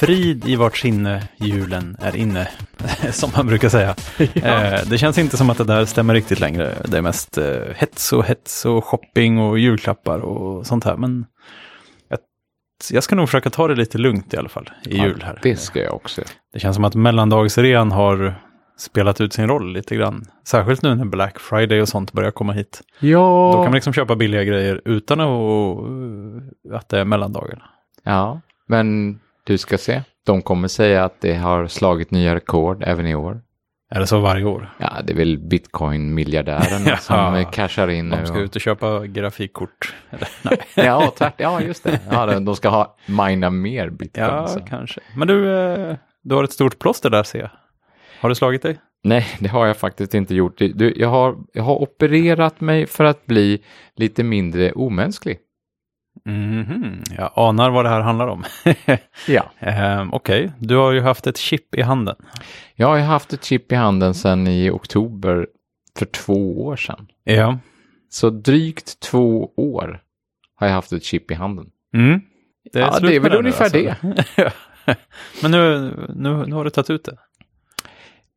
[0.00, 2.48] frid i vart sinne julen är inne,
[3.12, 3.94] som man brukar säga.
[4.18, 6.74] Eh, det känns inte som att det där stämmer riktigt längre.
[6.84, 7.44] Det är mest eh,
[7.74, 10.96] hets och hets och shopping och julklappar och sånt här.
[10.96, 11.26] Men
[12.92, 15.38] jag, ska nog försöka ta det lite lugnt i alla fall i jul här.
[15.42, 16.22] Det ska jag också.
[16.52, 18.34] Det känns som att mellandagsrean har
[18.78, 20.24] spelat ut sin roll lite grann.
[20.44, 22.82] Särskilt nu när Black Friday och sånt börjar komma hit.
[22.98, 23.50] Ja.
[23.52, 25.78] Då kan man liksom köpa billiga grejer utan att,
[26.72, 27.64] att det är mellandagarna.
[28.02, 30.02] Ja, men du ska se.
[30.26, 33.40] De kommer säga att det har slagit nya rekord även i år.
[33.90, 34.70] Är det så varje år?
[34.78, 36.96] Ja, det är väl bitcoin-miljardärerna Ja.
[36.96, 38.16] som eh, cashar in nu.
[38.16, 39.94] De ska och- ut och köpa grafikkort.
[40.10, 40.58] Eller, nej.
[40.86, 42.00] Ja, tvärt, ja, just det.
[42.10, 44.26] Ja, de- de ska ha mina mer bitcoin.
[44.26, 44.60] Ja, så.
[44.60, 45.00] kanske.
[45.16, 47.50] Men du, eh, du har ett stort plåster där ser jag.
[48.20, 48.78] Har du slagit dig?
[49.04, 50.58] Nej, det har jag faktiskt inte gjort.
[50.58, 53.62] Du, jag, har, jag har opererat mig för att bli
[53.96, 55.38] lite mindre omänsklig.
[56.24, 58.44] Mhm, Jag anar vad det här handlar om.
[59.28, 59.50] Ja.
[59.58, 62.16] Ehm, Okej, du har ju haft ett chip i handen.
[62.74, 65.46] Jag har ju haft ett chip i handen sedan i oktober
[65.98, 67.06] för två år sedan.
[67.24, 67.58] Ja.
[68.08, 70.00] Så drygt två år
[70.54, 71.70] har jag haft ett chip i handen.
[71.94, 72.20] Mm.
[72.72, 73.96] Det Ja, slut det är väl ungefär det.
[75.42, 77.16] Men nu, nu, nu har du tagit ut det.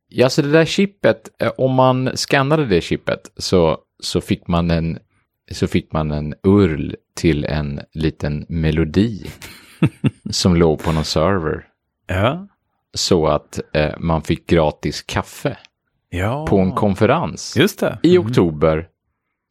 [0.08, 4.70] Ja, så det där chippet, eh, om man skannade det chippet så, så, fick man
[4.70, 4.98] en,
[5.52, 9.26] så fick man en URL till en liten melodi
[10.30, 11.66] som låg på någon server.
[12.06, 12.48] Ja.
[12.94, 15.56] Så att eh, man fick gratis kaffe
[16.08, 16.46] Ja.
[16.46, 17.98] på en konferens Just det.
[18.02, 18.88] i oktober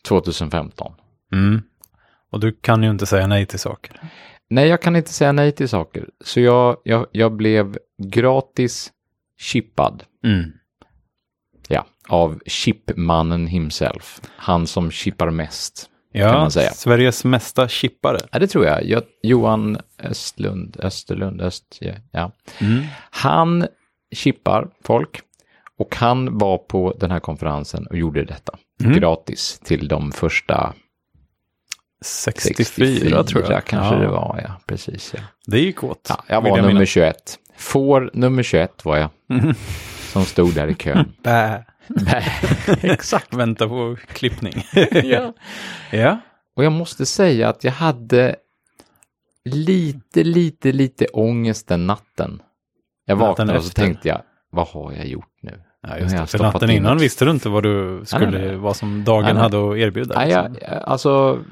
[0.08, 0.94] 2015.
[1.34, 1.62] Mm.
[2.32, 4.02] Och du kan ju inte säga nej till saker.
[4.50, 6.10] Nej, jag kan inte säga nej till saker.
[6.24, 8.92] Så jag, jag, jag blev gratis
[9.38, 10.04] chippad.
[10.24, 10.52] Mm.
[11.68, 14.22] Ja, av chipmannen himself.
[14.38, 15.90] Han som chippar mest.
[16.12, 16.72] Ja, Kan man säga.
[16.72, 18.18] Sveriges mesta chippare.
[18.32, 18.86] Ja, det tror jag.
[18.86, 21.80] jag Johan Östlund, Österlund, Öst,
[22.12, 22.32] ja.
[22.60, 22.84] Mm.
[23.12, 23.68] Han
[24.16, 25.22] chippar folk
[25.78, 28.54] och han var på den här konferensen och gjorde detta
[28.84, 28.94] Mm.
[29.00, 30.74] gratis till de första
[32.06, 33.66] 64, 64 tror jag.
[33.66, 34.02] kanske ja.
[34.02, 34.42] det var.
[34.44, 35.14] Ja, precis.
[35.18, 35.22] Ja.
[35.46, 36.06] Det gick åt.
[36.10, 36.90] Ja, jag var nummer minnas.
[36.90, 37.16] 21.
[37.58, 39.10] Får nummer 21 var jag.
[40.12, 41.12] Som stod där i kön.
[41.90, 42.24] Bä.
[42.94, 43.34] Exakt.
[43.34, 44.54] Vänta på klippning.
[45.04, 45.34] ja.
[45.92, 46.18] ja.
[46.56, 48.36] Och jag måste säga att jag hade
[49.46, 52.42] lite, lite, lite ångest den natten.
[53.06, 55.62] Jag vaknade och så tänkte jag, vad har jag gjort nu?
[55.88, 56.28] Ja, just det.
[56.28, 58.58] För natten in innan ett- visste du inte vad du skulle, Nej, nej, nej.
[58.58, 59.42] vad som dagen Nej, nej.
[59.44, 60.16] hade att erbjuda.
[60.16, 60.56] Nej, liksom.
[60.62, 61.44] jag, alltså,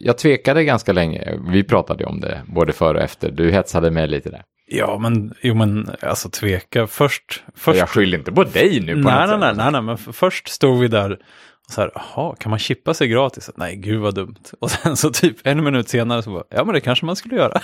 [0.00, 1.38] jag tvekade ganska länge.
[1.48, 3.30] Vi pratade om det både före och efter.
[3.30, 4.42] Du hetsade mig lite där.
[4.66, 6.86] Ja, men, jo, men alltså tveka.
[6.86, 9.56] Först, först Jag skyller inte på dig nu på nej, något nej, sätt.
[9.56, 11.18] nej, nej, nej, men först stod vi där
[11.66, 13.50] och så här, jaha, kan man chippa sig gratis?
[13.56, 14.34] Nej, gud vad dumt.
[14.60, 17.36] Och sen så typ en minut senare så bara, ja men det kanske man skulle
[17.36, 17.52] göra.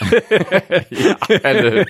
[1.43, 1.84] eller hur?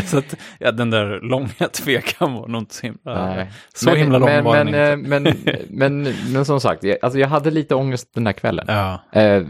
[0.06, 3.50] så att, ja, den där långa tvekan var nog inte så himla, Nej.
[3.74, 5.52] så himla lång men, var den men, inte.
[5.52, 8.64] eh, men, men, men, som sagt, jag, alltså jag hade lite ångest den här kvällen.
[8.68, 9.00] Ja.
[9.12, 9.42] Eh, eh,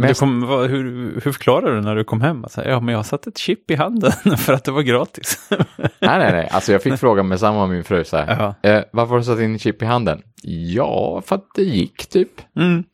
[0.00, 0.84] mest, kom, vad, hur,
[1.24, 2.44] hur förklarar du när du kom hem?
[2.44, 5.48] Alltså, ja, men jag satte ett chip i handen för att det var gratis.
[5.78, 6.48] nej, nej, nej.
[6.50, 8.54] Alltså jag fick frågan med samma av min fru så här.
[8.62, 10.22] Eh, varför har du satt in chip i handen?
[10.42, 12.30] Ja, för att det gick typ.
[12.56, 12.84] Mm.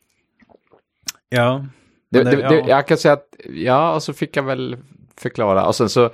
[1.28, 1.66] Ja.
[2.10, 2.48] Det, Men det, ja.
[2.48, 4.76] det, jag kan säga att, ja, och så fick jag väl
[5.16, 5.66] förklara.
[5.66, 6.10] Och sen så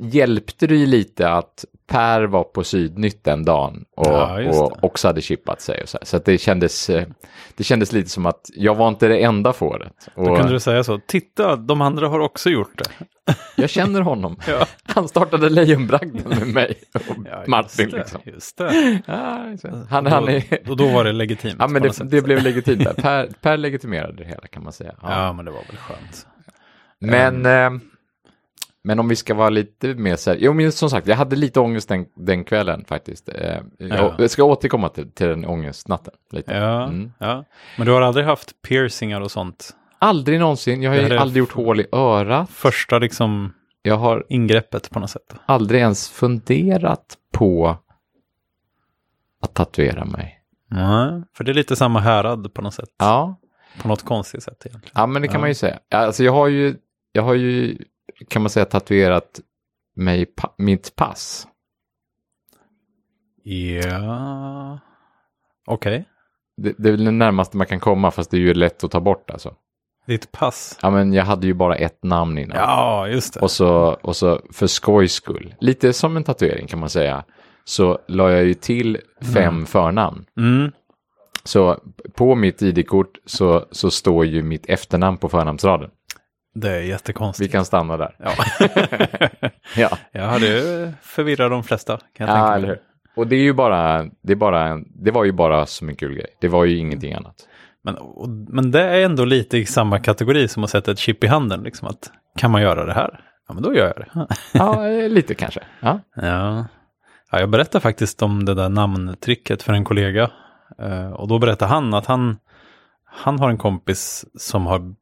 [0.00, 5.06] hjälpte det ju lite att Per var på Sydnytt den dagen och, Ja, och också
[5.08, 5.82] hade chippat sig.
[5.82, 7.06] Och så så det, kändes, eh,
[7.56, 9.92] det kändes lite som att jag var inte det enda fåret.
[10.16, 13.06] Då Och kunde du säga så, titta, de andra har också gjort det.
[13.56, 14.36] jag känner honom.
[14.48, 14.66] Ja.
[14.86, 17.90] Han startade Lejonbragden med mig och Ja, Martin.
[17.90, 18.20] det, Liksom.
[19.06, 19.44] Ja,
[19.90, 20.70] han, han är...
[20.70, 21.56] Och då var det legitimt.
[21.58, 22.96] Ja, men det, det blev legitimt.
[22.96, 24.94] Per, per legitimerade det hela kan man säga.
[25.02, 25.32] Ja.
[25.32, 26.26] Men det var väl skönt.
[27.00, 27.80] Men, eh,
[28.88, 30.44] men om vi ska vara lite mer seriösa.
[30.44, 33.28] Jo, men som sagt, jag hade lite ångest den, den kvällen faktiskt.
[33.28, 36.14] Eh, jag, jag ska återkomma till, till den ångestnatten.
[36.32, 36.52] Lite.
[36.54, 37.12] Ja, Mm.
[37.18, 37.44] ja.
[37.78, 39.76] Men du har aldrig haft piercingar och sånt?
[39.98, 40.82] Aldrig någonsin.
[40.82, 42.50] Jag har ju aldrig gjort hål i örat.
[42.50, 43.52] Första liksom
[43.82, 45.34] Jag har ingreppet på något sätt?
[45.46, 47.76] aldrig ens funderat på
[49.42, 50.34] att tatuera mig.
[50.70, 52.88] Nej, för det är lite samma härad på något sätt.
[52.98, 53.40] Ja,
[53.82, 54.92] På något konstigt sätt egentligen.
[54.94, 55.40] ja men det kan Ja.
[55.40, 55.78] man ju säga.
[55.90, 56.76] Alltså jag har ju,
[57.12, 57.78] jag har ju,
[58.28, 59.40] kan man säga, tatuerat
[59.96, 61.46] mig, pa- mitt pass.
[63.42, 64.78] Ja,
[65.66, 66.08] okej.
[66.56, 68.90] Det, det är väl det närmaste man kan komma, fast det är ju lätt att
[68.90, 69.54] ta bort alltså.
[70.06, 70.78] Ditt pass.
[70.82, 72.56] Ja, men jag hade ju bara ett namn innan.
[72.56, 73.40] Ja, just det.
[73.40, 77.24] Och så, och så för skojs skull, lite som en tatuering kan man säga,
[77.64, 78.98] så la jag ju till
[79.34, 80.24] fem förnamn.
[80.36, 80.72] Mm.
[81.44, 81.80] Så
[82.14, 85.90] på mitt ID-kort så, så står ju mitt efternamn på förnamnsraden.
[86.60, 87.48] Det är jättekonstigt.
[87.48, 88.16] Vi kan stanna där.
[88.18, 88.32] Ja.
[89.76, 91.98] Ja, ja, det förvirrar de flesta.
[92.16, 92.78] Kan jag ja tänka eller hur?
[93.16, 96.14] Och det är ju bara, det är bara, det var ju bara som en kul
[96.14, 96.36] grej.
[96.40, 97.34] Det var ju ingenting annat.
[97.84, 101.24] Men, och, men det är ändå lite i samma kategori som att sätta ett chip
[101.24, 101.62] i handen.
[101.62, 103.20] Liksom att, kan man göra det här?
[103.48, 104.34] Ja, men då gör jag det.
[104.52, 105.60] Ja, eh, lite kanske.
[105.80, 106.00] Ja.
[106.14, 106.66] Ja.
[107.30, 110.30] ja, jag berättade faktiskt om det där namntricket för en kollega.
[110.78, 112.36] Eh, och då berättade han att han,
[113.04, 114.94] han har en kompis som har,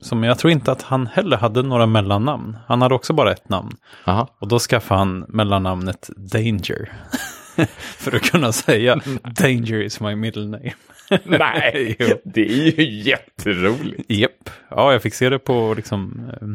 [0.00, 2.56] som jag tror inte att han heller hade några mellannamn.
[2.66, 3.76] Han hade också bara ett namn.
[4.04, 4.28] Aha.
[4.38, 6.92] Och då skaffade han mellannamnet Danger.
[7.96, 10.72] för att kunna säga Danger is my middle name.
[11.24, 14.10] Nej, det är ju jätteroligt.
[14.10, 14.50] Japp.
[14.70, 16.48] Ja, jag fick se det på liksom, eh,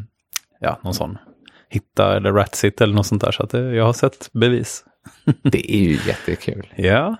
[0.59, 1.17] ja, någon sån
[1.69, 3.31] Hitta eller Ratsit eller något sånt där.
[3.31, 4.85] Så att eh, jag har sett bevis.
[5.44, 6.73] Det är ju jättekul.
[6.75, 7.17] Ja.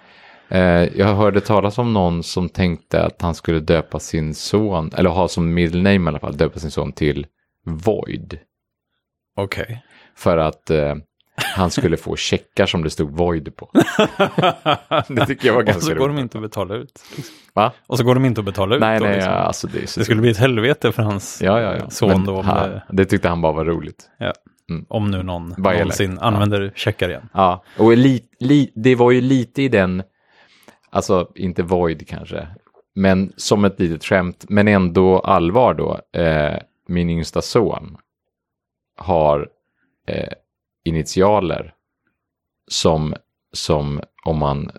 [0.52, 5.10] Eh, jag hörde talas om någon som tänkte att han skulle döpa sin son, eller
[5.10, 7.26] ha som middle name i alla fall, döpa sin son till
[7.66, 8.38] Void.
[9.36, 9.84] Okej.
[10.16, 10.96] För att eh,
[11.56, 13.70] han skulle få checkar som det stod Void på.
[15.08, 16.22] Det tycker jag var Och ganska så går de roligt.
[16.24, 17.02] inte att betala ut.
[17.54, 17.72] Va?
[17.88, 18.82] Och så går de inte att betala ut.
[18.82, 19.20] Nej, liksom.
[19.22, 21.90] ja, alltså det så Det skulle bli ett helvete för hans Ja, ja, ja.
[21.90, 22.42] son Men då.
[22.42, 24.10] Han, det, det tyckte han bara var roligt.
[24.18, 24.34] ja.
[24.70, 24.86] Mm.
[24.90, 26.28] om nu någon någonsin Ja.
[26.28, 27.30] använder checkar igen.
[27.34, 30.04] Ja, och li, li, det var ju lite i den,
[30.92, 32.48] alltså inte void kanske,
[32.96, 36.20] men som ett litet skämt, men ändå allvar då.
[36.20, 36.58] Eh,
[36.88, 37.98] min yngsta son
[38.98, 39.50] har
[40.08, 40.30] eh,
[40.86, 41.74] initialer
[42.72, 43.16] som,
[43.54, 44.72] som om man,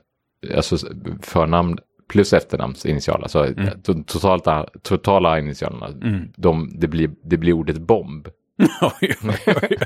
[0.56, 0.76] alltså
[1.22, 1.78] förnamn
[2.08, 6.32] plus efternamns initialer, alltså to- totalt, totala initialerna, Mm.
[6.36, 8.28] de, det, blir, det blir ordet bomb.
[8.82, 9.78] Oj, oj, oj.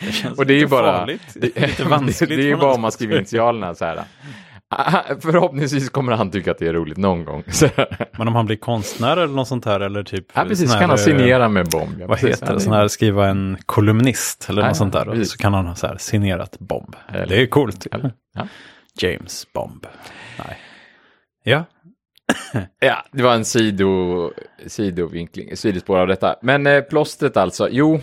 [0.00, 1.22] det känns Och det är ju bara, farligt.
[1.34, 1.54] det,
[2.26, 4.04] det är ju bara om man skriver initialerna så här.
[5.20, 7.42] Förhoppningsvis kommer han tycka att det är roligt någon gång.
[7.76, 8.08] Här.
[8.18, 10.26] Men om han blir konstnär eller något sånt här eller typ.
[10.34, 10.70] Ja, precis.
[10.70, 12.00] sån kan han här, signera med bomb.
[12.00, 12.40] Ja, Vad precis.
[12.40, 12.60] heter det?
[12.60, 15.04] Sån här skriva en kolumnist eller Ja, något sånt där.
[15.04, 15.30] Precis.
[15.32, 16.96] så kan han ha så här signerat bomb.
[17.08, 17.86] Eller- Det är coolt.
[17.92, 18.46] Eller- ja.
[19.00, 19.86] James Bomb.
[20.38, 20.58] Nej.
[21.44, 21.64] Ja.
[22.80, 24.30] Ja, det var en sido,
[24.66, 26.36] sidovinkling, sidospår av detta.
[26.42, 28.00] Men eh, plåstret alltså, jo.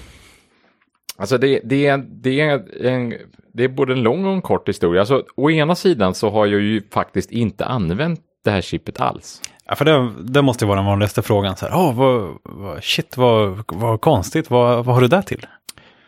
[1.22, 3.14] Alltså det, det, är, det, är en,
[3.54, 5.02] det är både en lång och en kort historia.
[5.02, 9.42] Alltså, å ena sidan så har jag ju faktiskt inte använt det här chippet alls.
[9.66, 11.56] Ja, för det, det måste ju vara den vanligaste frågan.
[11.58, 14.50] Så här, oh, vad, vad, shit, vad, vad konstigt.
[14.50, 15.46] Vad, vad har du där till?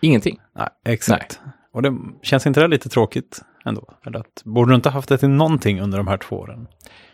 [0.01, 0.39] Ingenting.
[0.55, 1.39] Nej, exakt.
[1.73, 3.93] Och det känns inte det lite tråkigt ändå?
[4.05, 6.67] Eller att, borde du inte haft det till någonting under de här två åren?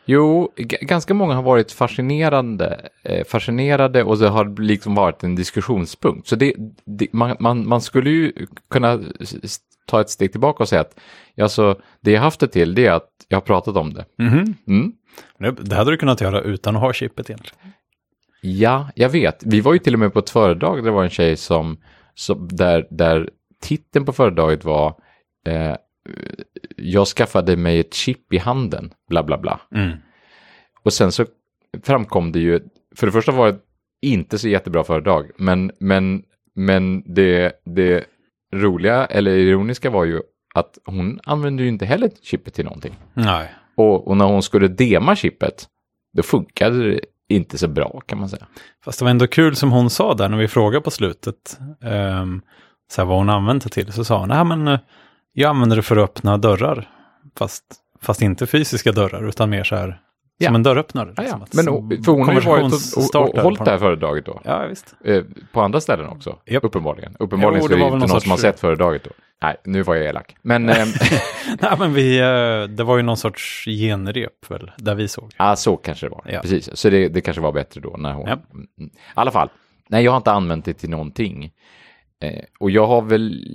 [0.05, 0.51] Jo,
[0.81, 6.27] ganska många har varit fascinerande, eh, fascinerade och det har liksom varit en diskussionspunkt.
[6.27, 6.53] Så det,
[6.85, 8.33] det, man, man, man skulle ju
[8.69, 8.99] kunna
[9.85, 10.99] ta ett steg tillbaka och säga att
[11.41, 14.05] alltså, det jag haft det till det är att jag har pratat om det.
[14.17, 14.55] Mhm.
[14.67, 14.93] Mm.
[15.39, 17.73] Det, det hade du kunnat göra utan att ha chippet egentligen.
[18.41, 19.43] Ja, jag vet.
[19.45, 21.77] Vi var ju till och med på ett föredrag där det var en tjej som,
[22.15, 23.29] som där, där
[23.61, 24.95] titeln på föredraget var
[25.47, 25.75] eh,
[26.75, 29.61] Jag skaffade mig ett chip i handen, bla bla bla.
[29.75, 29.97] Mm.
[30.83, 31.25] Och sen så
[31.83, 32.59] framkom det ju,
[32.95, 33.59] för det första var det
[34.01, 36.23] inte så jättebra föredrag, men, men,
[36.55, 38.05] men det, det
[38.53, 40.21] roliga eller ironiska var ju
[40.55, 42.95] att hon använde ju inte heller chippet till någonting.
[43.13, 43.51] Nej.
[43.77, 45.67] Och, och när hon skulle dema chippet,
[46.17, 48.47] då funkade det inte så bra kan man säga.
[48.85, 51.59] Fast det var ändå kul som hon sa där när vi frågade på slutet.
[52.21, 52.41] Um,
[52.91, 53.93] så här, vad hon använt det till.
[53.93, 54.79] Så sa hon, nej men eh,
[55.33, 56.89] jag använder det för att öppna dörrar.
[57.37, 57.63] Fast,
[58.01, 60.01] fast inte fysiska dörrar utan mer så här
[60.41, 60.47] Ja.
[60.47, 61.13] som en dörröppnare.
[61.17, 61.63] Ja, liksom.
[61.65, 61.81] ja.
[61.81, 62.63] Men för hon har ju varit
[62.97, 64.41] och, och, och hållit det här föredraget då.
[64.43, 64.95] Ja, visst.
[65.05, 66.63] Eh, på andra ställen också, Japp.
[66.63, 67.15] uppenbarligen.
[67.19, 69.09] Uppenbarligen Jo, så är det inte någon någon som har sorts- sett föredraget då.
[69.41, 70.35] Nej, nu var jag elak.
[70.41, 70.87] Men eh,
[71.61, 75.31] Nej, men vi, eh, det var ju någon sorts genrep väl, där vi såg.
[75.37, 76.23] Ja, så kanske det var.
[76.25, 76.41] Ja.
[76.41, 78.25] Precis, så det, det kanske var bättre då när hon...
[78.27, 78.33] Ja.
[78.33, 78.89] Mm, mm.
[78.93, 79.49] I alla fall,
[79.89, 81.51] nej jag har inte använt det till någonting.
[82.23, 83.45] Eh, och jag har väl,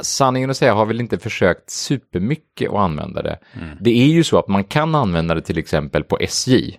[0.00, 3.38] sanningen att säga, har väl inte försökt supermycket att använda det.
[3.54, 3.68] Mm.
[3.80, 6.76] Det är ju så att man kan använda det till exempel på SJ.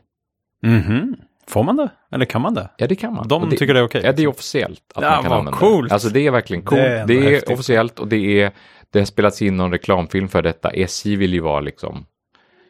[0.63, 1.15] Mhm.
[1.48, 1.89] Får man det?
[2.12, 2.70] Eller kan man det?
[2.77, 3.27] Ja, det kan man.
[3.27, 4.01] De det, tycker det är okej.
[4.05, 5.89] Ja, det är officiellt att Ja, man kan vad använda coolt.
[5.89, 5.93] det.
[5.93, 6.82] Alltså det är verkligen coolt.
[6.82, 7.53] Det Det är är, ändå häftigt.
[7.53, 8.51] officiellt och det är,
[8.91, 10.70] det har spelats in någon reklamfilm för detta.
[10.70, 12.05] SJ vill ju vara liksom,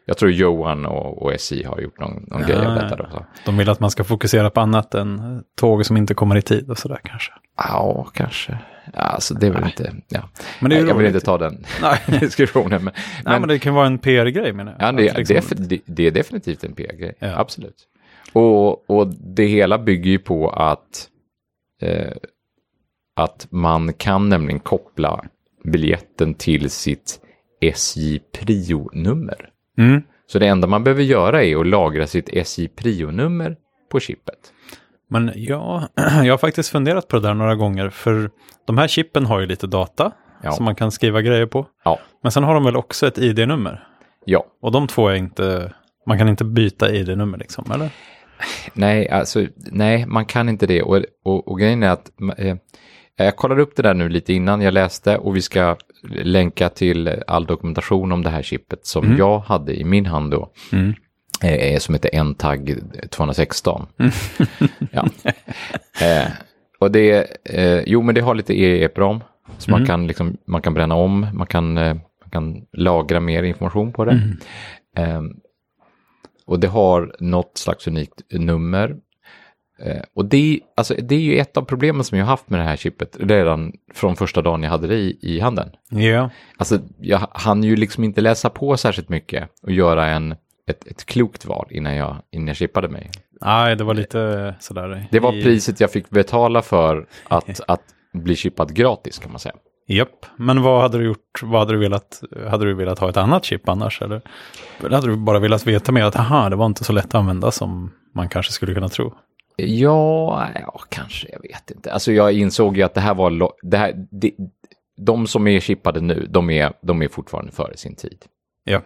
[0.05, 3.07] jag tror Johan och, och SJ har gjort någon, någon grej av Ja, detta då.
[3.11, 3.25] Så.
[3.45, 6.69] De vill att man ska fokusera på annat än tåg som inte kommer i tid
[6.69, 7.31] och sådär kanske.
[7.57, 8.57] Ja, kanske.
[8.93, 10.29] Ja, alltså det är väl inte, ja.
[10.59, 11.99] Men det är Nej, jag vill inte ta den Nej.
[12.19, 12.83] diskussionen.
[12.83, 12.93] Men,
[13.25, 14.87] Nej, men det kan vara en PR-grej menar jag.
[14.87, 17.39] ja, det, Att liksom- det, är, det, det är definitivt en PR-grej, Ja.
[17.39, 17.75] absolut.
[18.33, 21.07] Och, och det hela bygger ju på att,
[21.81, 22.13] eh,
[23.15, 25.23] att man kan nämligen koppla
[25.63, 27.19] biljetten till sitt
[27.61, 29.49] SJ Prio-nummer.
[29.77, 30.01] Mm.
[30.27, 33.55] Så det enda man behöver göra är att lagra sitt SJ Prio-nummer
[33.91, 34.53] på chippet.
[35.13, 35.87] Men ja,
[36.23, 38.29] jag har faktiskt funderat på det där några gånger, för
[38.67, 40.11] de här chippen har ju lite data
[40.45, 40.51] Ja.
[40.51, 41.65] som man kan skriva grejer på.
[41.85, 43.87] Ja, Men sen har de väl också ett ID-nummer?
[44.25, 44.45] ja.
[44.61, 45.73] Och de två är inte,
[46.07, 47.89] man kan inte byta ID-nummer liksom, eller?
[48.73, 50.81] Nej, alltså, nej, man kan inte det.
[50.81, 52.55] Och, och, och grejen är att eh,
[53.15, 55.75] jag kollade upp det där nu lite innan jag läste och vi ska
[56.09, 60.51] länka till all dokumentation om det här chippet som jag hade i min hand då.
[60.71, 60.93] Mm.
[61.43, 62.75] Eh, som heter NTAG
[63.09, 63.85] 216.
[64.91, 65.07] ja.
[66.01, 66.27] eh,
[66.79, 69.23] och det, eh, jo men det har lite EEPROM.
[69.57, 73.43] Så man, kan liksom, man kan bränna om, man kan, eh, man kan lagra mer
[73.43, 74.21] information på det.
[74.97, 75.21] Eh,
[76.45, 78.95] och det har något slags unikt nummer.
[79.79, 82.59] Eh, och det, alltså, det är ju ett av problemen som jag har haft med
[82.59, 85.69] det här chippet redan från första dagen jag hade det i, i handen.
[85.89, 90.35] Ja, Alltså, jag hann ju liksom inte läsa på särskilt mycket och göra en,
[90.69, 93.09] ett, ett klokt val innan jag, innan jag chippade mig.
[93.41, 95.07] nej, det var lite sådär.
[95.11, 97.81] Det var i- priset jag fick betala för att, att
[98.13, 99.55] bli chippad gratis kan man säga.
[99.87, 101.39] Japp, men vad hade du gjort?
[101.43, 102.23] Vad hade du velat?
[102.49, 104.01] Hade du velat ha ett annat chip annars?
[104.01, 104.21] Eller,
[104.79, 107.15] eller hade du bara velat veta mer att aha, det var inte så lätt att
[107.15, 109.13] använda som man kanske skulle kunna tro?
[109.55, 111.93] Ja, ja, kanske, jag vet inte.
[111.93, 114.31] Alltså jag insåg ju att det här var, det här, det,
[114.97, 118.25] de som är chippade nu, de är, de är fortfarande före sin tid.
[118.63, 118.81] Ja,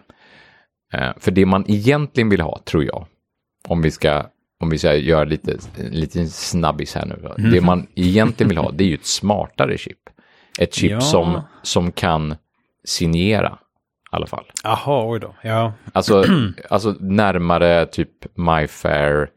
[1.16, 3.06] för det man egentligen vill ha, tror jag,
[3.68, 4.26] om vi ska,
[4.60, 5.56] om vi ska göra lite,
[5.90, 7.34] lite snabbis här nu, då.
[7.50, 9.98] det man egentligen vill ha, det är ju ett smartare chip.
[10.58, 11.00] Ett chip Ja.
[11.00, 12.34] som, som kan
[12.84, 13.58] signera,
[14.12, 14.44] i alla fall.
[14.64, 15.34] aha, oj då.
[15.42, 16.24] Ja, Alltså,
[16.70, 19.30] alltså närmare typ MyFair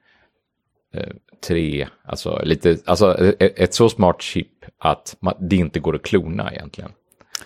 [0.93, 1.10] eh,
[1.48, 6.03] 3, alltså, lite, alltså ett, ett så smart chip att man, det inte går att
[6.03, 6.91] klona egentligen.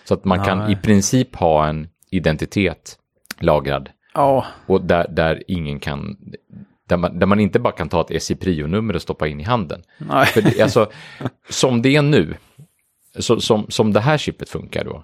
[0.04, 0.72] Så att man kan Nej.
[0.74, 2.98] i princip ha en identitet
[3.40, 6.18] lagrad ja, och där, där ingen kan,
[6.88, 9.82] där man, där man inte bara kan ta ett SI-prio-nummer och stoppa in i handen.
[9.98, 10.26] nej.
[10.26, 10.90] För det, alltså,
[11.50, 12.36] som det är nu,
[13.20, 15.04] så, som, som det här chippet funkar då,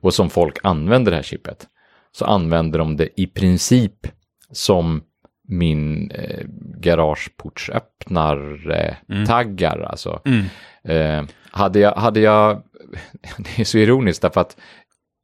[0.00, 1.66] och som folk använder det här chippet,
[2.12, 4.06] så använder de det i princip
[4.52, 5.02] som
[5.48, 6.46] min eh,
[6.80, 9.80] garageportsöppnar-taggar.
[9.80, 10.20] Alltså.
[10.24, 10.44] Mm.
[10.84, 12.62] Eh, hade, jag, hade jag,
[13.38, 14.56] det är så ironiskt därför att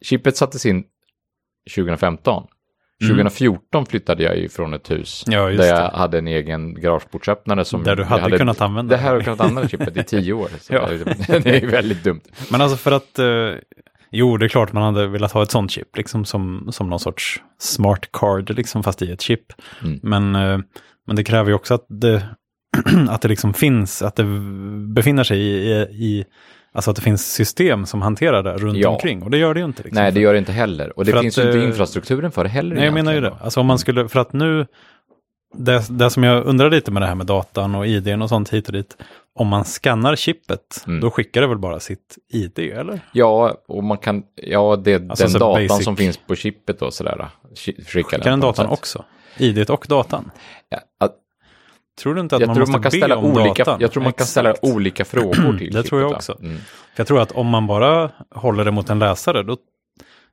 [0.03, 0.85] chippet sattes in
[1.77, 2.47] 2015.
[3.03, 5.39] 2014 flyttade jag ju från ett hus Mm.
[5.39, 5.97] Ja, där jag det.
[5.97, 9.25] hade en egen garageportsöppnare som Där du jag hade kunnat använda Det här har jag
[9.25, 10.49] kunnat använda chippet i tio år.
[10.71, 10.89] Ja.
[11.43, 12.21] Det är väldigt dumt.
[12.51, 13.27] Men alltså för att, eh,
[14.11, 17.01] jo det är klart man hade velat ha ett sånt chip, liksom som, som någon
[17.01, 19.53] sorts smart card, liksom fast i ett chip.
[19.85, 20.01] Mm.
[20.03, 20.59] Men, eh,
[21.07, 22.23] men det kräver ju också att det,
[23.09, 24.25] att det liksom finns, att det
[24.95, 26.25] befinner sig i, i, i
[26.77, 28.89] Alltså att det finns system som hanterar det runt Ja.
[28.89, 29.23] omkring.
[29.23, 29.83] Och det gör det ju inte.
[29.83, 30.03] Liksom.
[30.03, 30.99] Nej, det gör det inte heller.
[30.99, 32.77] Och det För finns att, ju inte eh, infrastrukturen för det heller.
[32.77, 33.35] Nej, jag menar ju det.
[33.41, 34.67] Alltså om man skulle, för att nu,
[35.57, 38.53] det, det som jag undrar lite med det här med datan och IDn och sånt
[38.53, 38.97] hit och dit.
[39.39, 41.01] Om man skannar chippet, Mm.
[41.01, 43.01] då skickar det väl bara sitt ID, eller?
[43.13, 45.85] Ja, och man kan, ja, det, Alltså den datan basic.
[45.85, 47.29] som finns på chippet då sådär.
[47.57, 49.05] skickar Skickar den något datan också?
[49.39, 50.31] IDt och datan?
[50.69, 50.79] Ja,
[52.03, 53.81] Tror du inte att jag man tror måste man kan be ställa om olika, datan?
[53.81, 54.31] jag tror man kan Exakt.
[54.31, 56.39] ställa olika frågor till Det tror jag också.
[56.41, 56.57] Mm.
[56.97, 59.57] Jag tror att om man bara håller det mot en läsare, då,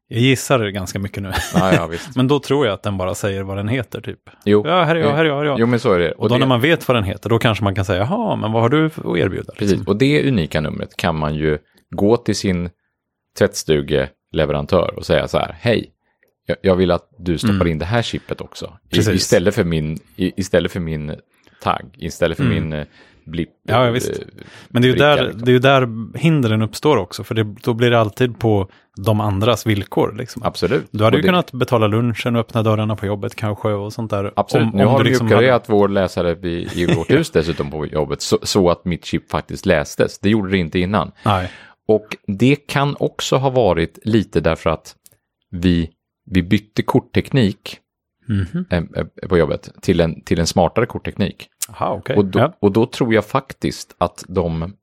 [0.08, 2.16] jag gissar det ganska mycket nu, Ja, ja, visst.
[2.16, 4.20] men då tror jag att den bara säger vad den heter typ.
[4.46, 5.60] Jo, Ja, här är jag, här är jag, här är jag.
[5.60, 6.12] jo men så är det.
[6.12, 8.36] och då det, när man vet vad den heter, då kanske man kan säga, jaha,
[8.36, 9.34] men vad har du att erbjuda?
[9.34, 9.56] Liksom.
[9.58, 11.58] Precis, och det unika numret kan man ju
[11.96, 12.70] gå till sin
[13.40, 15.90] tvättstugeleverantör och säga så här, hej,
[16.62, 18.66] jag, vill att du stoppar in det här chippet också.
[18.66, 18.80] I, Mm.
[18.90, 19.14] Precis.
[19.16, 21.16] istället, för min, i, istället för min
[21.64, 22.86] tagg, istället för min eh,
[23.26, 23.50] blipp.
[23.70, 23.82] Mm.
[23.86, 24.10] Ja, visst.
[24.10, 24.16] eh,
[24.70, 25.42] Men det är ju bricka, där, liksom.
[25.46, 28.70] det är där hindren uppstår också, för det, då blir det alltid på
[29.06, 30.16] de andras villkor.
[30.18, 30.44] Liksom.
[30.44, 30.86] Absolut.
[30.92, 33.94] Du hade Och ju det- kunnat betala lunchen och öppna dörrarna på jobbet kanske och
[33.94, 34.34] sånt där.
[34.36, 37.32] Absolut, Om- nu om har du liksom mjukat hade- vår läsare i, i vårt hus
[37.34, 40.20] dessutom på jobbet, så, så att mitt chip faktiskt lästes.
[40.20, 41.12] Det gjorde det inte innan.
[41.26, 41.50] Nej.
[41.88, 44.96] Och det kan också ha varit lite därför att
[45.52, 45.90] vi,
[46.32, 47.78] vi bytte kortteknik
[48.72, 51.48] eh, eh, på jobbet till en, till en smartare kortteknik.
[51.70, 52.16] Aha, okej.
[52.18, 52.54] Och, då, Ja.
[52.60, 54.74] och då tror jag faktiskt att de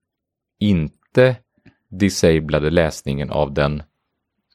[0.60, 1.36] inte
[1.90, 3.82] disablade läsningen av den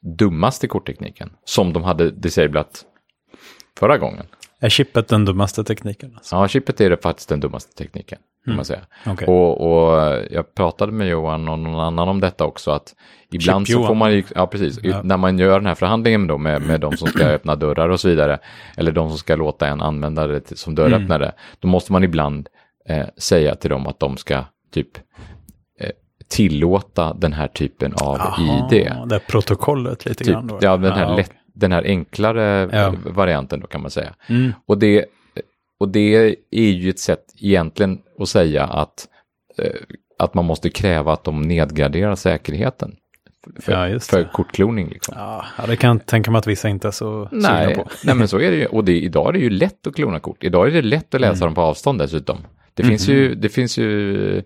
[0.02, 2.84] dummaste korttekniken som de hade disablat
[3.78, 4.26] förra gången.
[4.60, 6.14] Är chippet den dummaste tekniken?
[6.16, 6.36] Alltså?
[6.36, 8.56] Ja, chippet är det faktiskt den dummaste tekniken, Mm.
[8.56, 8.80] man säga.
[9.06, 9.28] Okej.
[9.28, 12.94] Och, och jag pratade med Johan och någon annan om detta också, att
[13.32, 13.86] ibland så Chip-Johan.
[13.86, 15.00] får man ju, ja precis, Ja.
[15.02, 18.00] när man gör den här förhandlingen då med, med de som ska öppna dörrar och
[18.00, 18.38] så vidare,
[18.76, 21.36] eller de som ska låta en använda det som dörröppnare, Mm.
[21.58, 22.48] då måste man ibland
[22.88, 24.88] eh, säga till dem att de ska typ
[25.80, 25.90] eh,
[26.28, 28.92] tillåta den här typen av Jaha, ID.
[29.08, 30.58] Det protokollet lite Typ, grann då?
[30.60, 32.94] ja, den här, Ja, lätt, den här enklare Ja.
[33.06, 34.14] varianten då kan man säga.
[34.26, 34.52] Mm.
[34.66, 35.04] Och det,
[35.80, 39.08] och det är ju ett sätt egentligen att säga att,
[39.58, 39.70] eh,
[40.18, 42.96] att man måste kräva att de nedgraderar säkerheten
[43.60, 44.88] för, Ja, för kortkloning.
[44.88, 45.14] Liksom.
[45.18, 47.88] Ja, det kan jag tänka mig att vissa inte är så sugna Nej, på.
[48.04, 48.66] nej, men så är det ju.
[48.66, 50.44] Och det, idag är det ju lätt att klona kort.
[50.44, 52.38] Idag är det lätt att läsa dem på avstånd dessutom.
[52.74, 54.42] Det finns ju, det finns ju,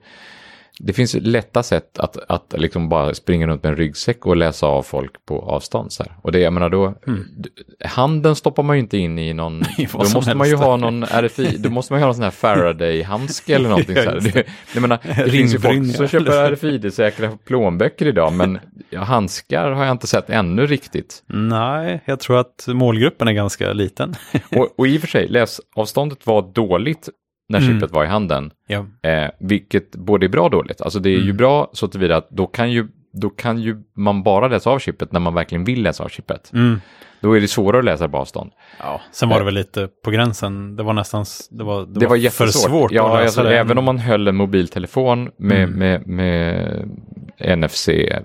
[0.82, 4.66] det finns lätta sätt att, att liksom bara springa runt med en ryggsäck och läsa
[4.66, 5.92] av folk på avstånd.
[5.92, 6.16] Så här.
[6.22, 6.94] Och det, jag menar då,
[7.36, 7.48] d-
[7.84, 9.60] handen stoppar man ju inte in i någon,
[9.92, 12.30] då måste man ju ha någon RFI, då måste man ju ha någon sån här
[12.30, 14.20] Faraday-handske eller någonting så här.
[14.20, 18.58] Det, jag menar, det finns ju folk som köper RFID-säkra plånböcker idag, men
[18.96, 21.22] handskar har jag inte sett ännu riktigt.
[21.26, 24.14] Nej, jag tror att målgruppen är ganska liten.
[24.56, 27.08] Och, och i och för sig, läsavståndet var dåligt
[27.50, 27.70] när Mm.
[27.80, 28.50] chippet var i handen.
[28.66, 28.86] ja.
[29.10, 30.80] Eh, vilket både är bra och dåligt.
[30.80, 31.26] Alltså det är Mm.
[31.26, 34.78] ju bra så tillvida att då kan ju, då kan ju man bara läsa av
[34.78, 36.50] chippet när man verkligen vill läsa av chippet.
[36.52, 36.80] Mm.
[37.20, 38.50] Då är det svårare att läsa på avstånd.
[38.78, 39.00] ja.
[39.12, 40.76] Sen var det väl lite på gränsen.
[40.76, 42.70] Det var nästan det var, det Det var för jättesvårt.
[42.70, 43.54] svårt ja, att läsa alltså.
[43.54, 45.78] Även om man höll en mobiltelefon med, Mm.
[45.78, 48.22] med, med NFC eh,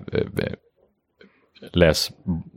[1.72, 2.10] läs,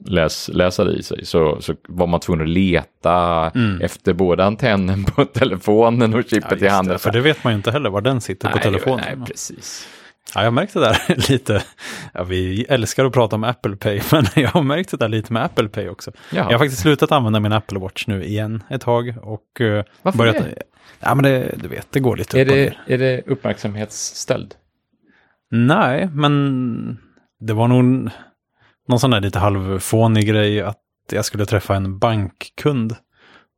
[0.05, 3.81] läs, läsare i sig så, så var man tvungen att leta Mm.
[3.81, 6.93] efter både antennen på telefonen och Ja, chippet just i handen.
[6.93, 9.05] det, för det vet man ju inte heller var den sitter på Nej, telefonen.
[9.17, 9.87] Nej, precis.
[10.35, 11.63] Ja, jag märkte det där lite.
[12.13, 15.33] Ja, vi älskar att prata om Apple Pay, men jag har märkt det där lite
[15.33, 16.11] med Apple Pay också.
[16.31, 16.45] Jaha.
[16.45, 20.25] Jag har faktiskt slutat använda min Apple Watch nu igen ett tag och uh, Varför
[20.25, 20.55] det?
[20.99, 22.81] Ja, men det, du vet, det går lite Är upp och ner.
[22.87, 24.55] är det uppmärksamhetsstöld?
[25.51, 26.97] Nej, men
[27.39, 28.09] det var nog
[28.89, 30.77] någon sån där lite halvfånig grej att
[31.11, 32.95] jag skulle träffa en bankkund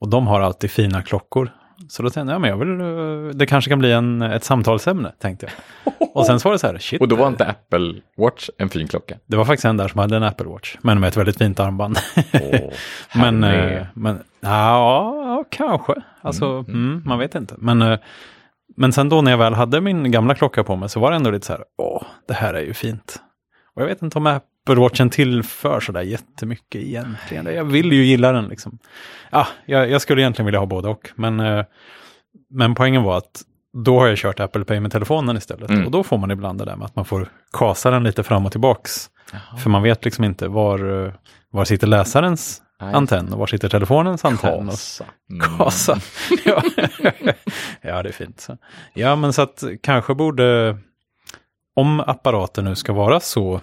[0.01, 1.51] och de har alltid fina klockor.
[1.89, 4.43] Så då tänkte jag, ja, men jag vill, eh, det kanske kan bli en, ett
[4.43, 5.93] samtalsämne, tänkte jag.
[6.13, 7.01] Och sen så var det så här, shit.
[7.01, 9.17] Och då var inte Apple Watch en fin klocka?
[9.25, 11.59] Det var faktiskt en där som hade en Apple Watch, men med ett väldigt fint
[11.59, 11.97] armband.
[12.33, 12.71] Åh,
[13.15, 15.93] men, eh, men ja, ja, kanske.
[16.21, 17.55] Alltså, mm, man vet inte.
[17.57, 17.99] Men, eh,
[18.77, 21.15] men sen då när jag väl hade min gamla klocka på mig så var det
[21.15, 23.19] ändå lite så här, åh, det här är ju fint.
[23.81, 27.45] Och jag vet inte om Apple Watchen tillför så där jättemycket egentligen.
[27.45, 28.79] Jag vill ju gilla den liksom.
[29.29, 31.09] Ja, jag, jag skulle egentligen vilja ha både och.
[31.15, 31.65] Men, eh,
[32.49, 33.41] men poängen var att
[33.73, 35.69] då har jag kört Apple Pay med telefonen istället.
[35.69, 35.85] Mm.
[35.85, 38.45] Och då får man ibland det där med att man får kasa den lite fram
[38.45, 39.09] och tillbaks.
[39.63, 41.13] För man vet liksom inte var, eh,
[41.49, 42.93] var sitter läsarens Nej.
[42.93, 44.67] antenn och var sitter telefonens antenn.
[44.67, 45.05] Kasa.
[45.29, 45.57] Mm.
[45.57, 45.99] kasa.
[46.45, 46.63] ja.
[47.81, 48.39] ja, det är fint.
[48.39, 48.57] Så.
[48.93, 50.77] Ja, men så att kanske borde,
[51.75, 53.61] om apparater nu ska vara så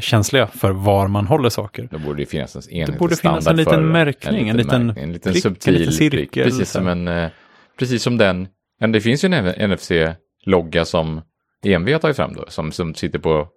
[0.00, 1.88] känsliga för var man håller saker.
[1.90, 5.04] Då borde det finnas en enhetlig borde finnas en liten för märkning, en liten märkning,
[5.04, 6.32] en liten prick, en subtil liten cirkel, prick.
[6.44, 7.30] Precis som en, eh,
[7.78, 8.48] precis som den,
[8.92, 11.20] det finns ju en NFC-logga som
[11.66, 13.48] EMV har tagit fram då, som, som sitter på,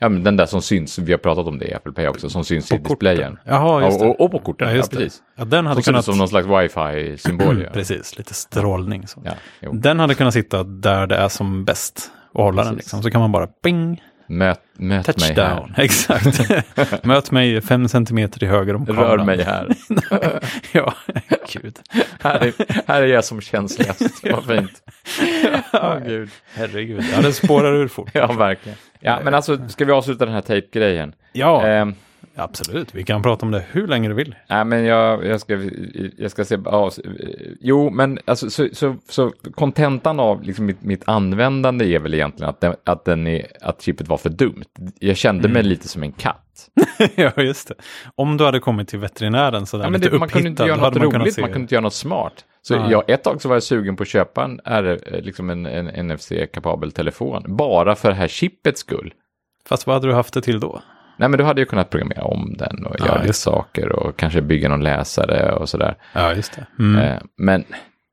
[0.00, 2.30] ja men den där som syns, vi har pratat om det i Apple Pay också,
[2.30, 3.36] som syns i På displayen.
[3.36, 3.52] korten.
[3.52, 4.10] Jaha, just och, det.
[4.10, 4.96] och, och på korten, Ja, ja, just det.
[4.96, 5.22] precis.
[5.36, 6.04] Ja, den hade Som kunnat...
[6.04, 7.62] som någon slags wifi-symbol.
[7.66, 7.70] ja.
[7.72, 9.06] Precis, lite strålning.
[9.06, 9.22] Så.
[9.24, 9.72] Ja, jo.
[9.72, 12.72] Den hade kunnat sitta där det är som bäst och hålla den.
[12.74, 12.86] Precis.
[12.86, 13.02] Liksom.
[13.02, 15.56] Så kan man bara bing, Möt, möt mig här.
[15.56, 15.74] touchdown.
[15.76, 16.50] Exakt.
[17.04, 19.26] Möt mig fem centimeter till höger om Rör kameran.
[19.26, 19.68] mig här.
[20.72, 20.94] ja,
[21.52, 21.78] gud.
[22.20, 22.52] här, är,
[22.88, 24.02] här är jag som känsligast.
[24.30, 24.82] Vad fint.
[25.72, 26.30] Åh, gud.
[26.54, 28.10] Herregud, ja det spårar ur fort.
[28.12, 28.78] Ja, verkligen.
[29.00, 31.12] Ja, men alltså, ska vi avsluta den här tejpgrejen?
[31.32, 31.94] Ja, Ehm,
[32.36, 32.94] absolut.
[32.94, 34.34] Vi kan prata om det hur länge du vill.
[34.48, 35.58] Nej, men jag, jag, ska,
[36.16, 36.58] jag ska se...
[36.64, 36.90] Ja,
[37.60, 42.50] jo, men alltså, så, så, så kontentan av liksom mitt, mitt användande är väl egentligen
[42.50, 44.64] att, den, att, den är, att chippet var för dumt.
[44.98, 46.68] Jag kände mig lite som en katt.
[47.16, 47.74] ja, just det.
[48.14, 50.76] Om du hade kommit till veterinären sådär Ja, men lite det, man kunde inte göra
[50.80, 52.44] något roligt, man kunde inte göra något smart.
[52.62, 52.90] Så Nej.
[52.90, 56.06] jag, ett tag så var jag sugen på att köpa en, R- liksom en, en
[56.08, 59.12] NFC-kapabel telefon, bara för det här chippets skull.
[59.68, 60.82] Fast vad hade du haft det till då?
[61.16, 64.16] Nej, men då hade jag kunnat programmera om den och Ja, göra lite saker och
[64.16, 65.94] kanske bygga någon läsare och sådär.
[66.12, 66.66] Ja, just det.
[66.78, 67.02] Mm.
[67.02, 67.64] Eh, men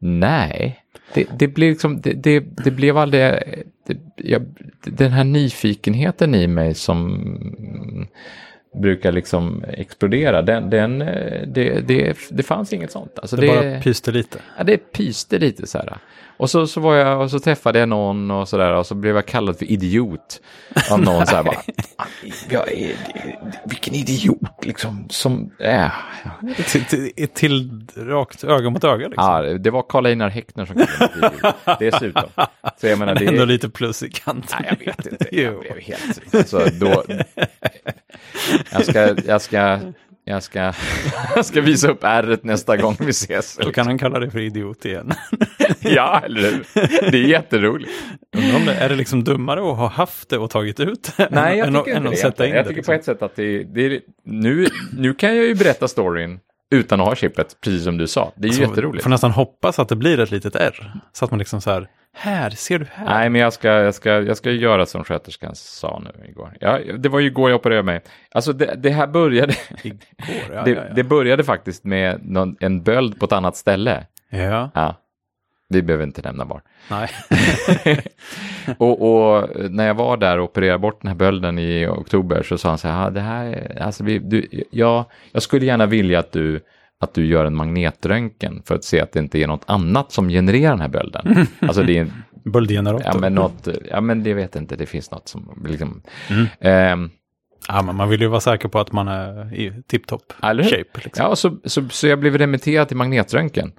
[0.01, 3.21] nej, det, det, blev liksom, det, det, det blev aldrig,
[3.87, 4.45] det, jag,
[4.83, 8.07] den här nyfikenheten i mig som
[8.73, 13.19] brukar liksom explodera, den, den, eh, det, det, det fanns inget sånt.
[13.19, 14.39] Alltså Det bara pyste lite.
[14.57, 15.97] Ja, det pyste lite så här.
[16.37, 18.95] Och så, så var jag och så träffade jag någon och så där och så
[18.95, 20.41] blev jag kallad för idiot
[20.91, 21.61] av någon så här bara.
[22.49, 22.95] Jag är,
[23.65, 25.91] vilken idiot liksom som, äh.
[26.67, 29.25] Till, till, till rakt öga mot öga liksom.
[29.25, 31.79] Ja, det var Karl Einar Häckner som kallade mig idiot.
[31.79, 32.29] Dessutom.
[32.81, 34.57] Så jag menar, det Ändå lite plus i kanten.
[34.61, 35.27] Nej, jag vet inte.
[35.41, 36.35] Jag blev helt...
[36.35, 37.03] Alltså, då...
[38.71, 39.79] Jag ska, jag ska,
[40.25, 40.73] jag ska,
[41.35, 43.57] jag ska visa upp ärret nästa gång vi ses.
[43.57, 45.11] Då kan han kalla dig för idiot igen.
[45.85, 46.65] Ja, eller hur?
[47.11, 47.91] Det är jätteroligt.
[48.55, 51.57] Om det, är det liksom dummare att ha haft det och tagit ut Nej, än,
[51.57, 52.47] jag än, tycker än inte att det.
[52.47, 52.63] jag det?
[52.63, 52.93] tycker liksom?
[52.93, 56.39] på ett sätt att det, det är, nu, nu kan jag ju berätta storyn
[56.71, 58.33] utan att ha chippet, precis som du sa.
[58.35, 59.03] Det är ju Så jätteroligt.
[59.03, 60.93] Får nästan hoppas att det blir ett litet R.
[61.13, 63.05] Så att man liksom så här, här, ser du här?
[63.05, 66.53] Nej, men jag ska, jag, ska, jag ska göra som sköterskan sa nu igår.
[66.59, 68.01] Ja, det var ju igår jag opererade mig.
[68.31, 69.99] Alltså det, det här började, Igår,
[70.53, 70.93] ja, det, ja, ja.
[70.95, 74.05] det började faktiskt med någon, en böld på ett annat ställe.
[74.29, 74.69] ja.
[74.73, 74.95] Ja,
[75.69, 76.61] vi behöver inte nämna var.
[76.89, 77.09] Nej.
[78.77, 79.01] och,
[79.35, 82.69] och när jag var där och opererade bort den här bölden i oktober så sa
[82.69, 86.19] han så här, ah, det här, är- alltså vi, du, ja, jag skulle gärna vilja
[86.19, 86.59] att du,
[87.03, 90.29] att du gör en magnetröntgen för att se att det inte är något annat som
[90.29, 91.47] genererar den här bölden.
[91.59, 92.07] alltså det är,
[92.45, 93.05] Böldgenerator.
[93.13, 96.45] ja men något, ja men det vet jag inte, det finns något som liksom, Mm.
[96.59, 97.09] ehm,
[97.67, 100.99] Ja, men man vill ju vara säker på att man är i tipptopp shape.
[101.03, 101.25] Liksom.
[101.25, 103.71] ja så, så, så jag blev remitterad till magnetröntgen.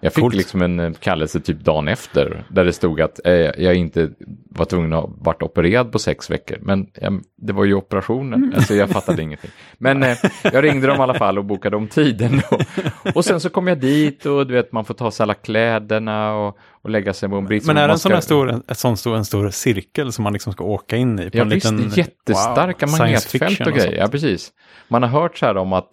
[0.00, 0.34] Jag fick coolt.
[0.34, 4.10] liksom en eh, kallelse typ dagen efter där det stod att eh, jag inte
[4.50, 6.58] var tvungen att ha varit opererad på sex veckor.
[6.60, 9.50] Men eh, det var ju operationen, alltså jag fattade ingenting.
[9.78, 12.40] Men eh, jag ringde dem i alla fall och bokade om tiden.
[12.50, 15.34] Och, och sen så kom jag dit och du vet man får ta sig alla
[15.34, 17.66] kläderna och, och lägga sig på en brits.
[17.66, 20.32] Men är det en sån ska- stor, en, sån stor, en stor cirkel som man
[20.32, 21.30] liksom ska åka in i?
[21.30, 23.86] På Ja en visst, liten, jättestarka wow, magnetfält och grejer.
[23.86, 23.96] sånt.
[23.98, 24.50] Ja, precis.
[24.88, 25.88] Man har hört så här om att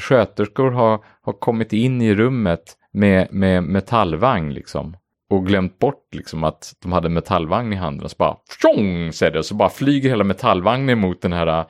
[0.00, 4.96] sköterskor har, har kommit in i rummet med, med metallvagn liksom.
[5.30, 9.32] Och glömt bort liksom att de hade metallvagn i handen och så bara tjong säger
[9.32, 11.64] det och så bara flyger hela metallvagnen mot den här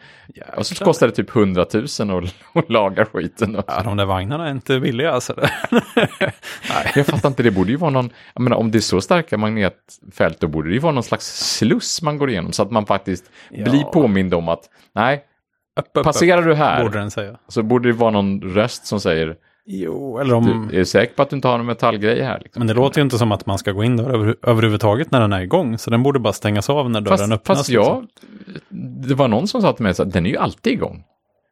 [0.56, 1.66] och så kostar det typ 100
[2.00, 3.56] 000 att laga skiten.
[3.56, 5.35] Och, Ja, de där vagnarna är inte billiga alltså.
[6.94, 9.38] jag fattar inte, det borde ju vara någon, jag menar om det är så starka
[9.38, 12.87] magnetfält då borde det ju vara någon slags sluss man går igenom så att man
[12.87, 13.70] faktiskt Ja.
[13.70, 15.24] blir påmind om att nej,
[15.80, 17.37] Upp, upp, passerar du upp, här borde den säga.
[17.48, 20.68] så borde det vara någon röst som säger Jo, eller om...
[20.72, 22.40] du är säker på att du inte har någon metallgrej här?
[22.42, 22.61] Liksom?
[22.61, 25.20] Men det låter ju inte som att man ska gå in där över, överhuvudtaget när
[25.20, 25.79] den är igång.
[25.79, 27.59] Så den borde bara stängas av när dörren fast, öppnas.
[27.59, 28.09] fast liksom.
[28.68, 31.05] jag, det var någon som sa till mig att den är ju alltid igång.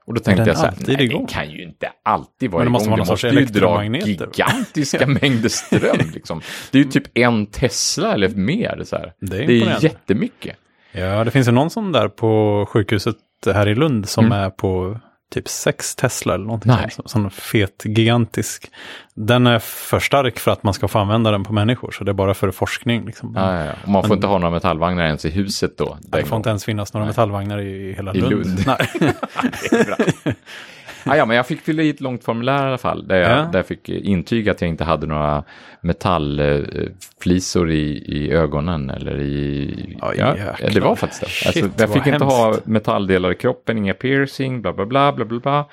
[0.06, 1.18] Och då tänkte jag så här, nej, igång?
[1.18, 2.90] den kan ju inte alltid vara Men det måste igång.
[2.90, 6.10] vara någon sorts ju dra gigantiska mängder ström.
[6.14, 6.40] Liksom.
[6.70, 8.82] Det är ju typ en Tesla eller mer.
[8.84, 9.12] Så här.
[9.20, 10.56] Det är det är jättemycket.
[10.92, 14.38] Ja, det finns ju någon sån där på sjukhuset här i Lund som Mm.
[14.38, 16.72] är på typ sex Tesla eller någonting.
[16.72, 16.90] Nej.
[16.90, 18.70] Sån, sån fet, gigantisk.
[19.14, 22.10] Den är för stark för att man ska få använda den på människor, så det
[22.10, 23.04] är bara för forskning.
[23.06, 23.32] Liksom.
[23.36, 23.72] Ja, ja, ja.
[23.82, 25.98] Och man får Men- inte ha några metallvagnar ens i huset då.
[26.00, 27.10] det får inte ens finnas några Nej.
[27.10, 28.32] metallvagnar i hela I Lund.
[28.46, 28.64] Lund.
[28.66, 29.14] Nej.
[31.06, 33.08] Ah, ja, men jag fick fylla i ett långt formulär i alla fall.
[33.08, 33.36] Där jag, Ja.
[33.52, 35.44] där jag fick intyga att jag inte hade några
[35.80, 39.96] metallflisor i, i ögonen eller i...
[40.00, 40.70] Ja, ja, jäklar.
[40.70, 41.28] det var faktiskt det.
[41.28, 42.66] Shit, Alltså, jag fick inte ha hemskt.
[42.66, 45.66] metalldelar i kroppen, inga piercing, bla bla, bla bla bla.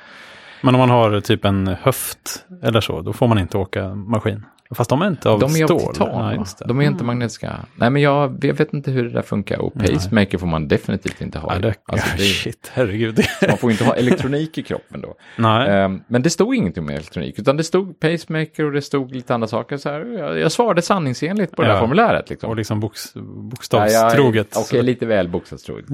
[0.62, 4.46] Men om man har typ en höft eller så, då får man inte åka maskin.
[4.76, 5.82] Fast de är inte av De är stål.
[5.82, 6.66] av titan, Nej, det.
[6.68, 7.66] De är inte magnetiska.
[7.76, 9.58] Nej, men jag, jag vet inte hur det där funkar.
[9.60, 11.52] Och pacemaker får man definitivt inte ha.
[11.54, 11.62] Ja, i.
[11.62, 13.20] det, Alltså, ja, det, shit, herregud.
[13.50, 15.16] man får inte ha elektronik i kroppen då.
[15.38, 15.70] Nej.
[15.70, 19.34] Ehm, men det stod ingenting om elektronik, utan det stod pacemaker och det stod lite
[19.34, 19.78] andra saker.
[19.78, 21.74] Så här, jag, jag svarade sanningsenligt på det Ja.
[21.74, 22.30] där formuläret.
[22.30, 22.50] Liksom.
[22.50, 24.48] Och liksom boks, Ja, bokstavstroget.
[24.54, 25.86] jag- Okej, lite väl bokstavstroget.